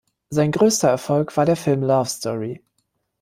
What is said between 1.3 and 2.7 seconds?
war der Film "Love Story".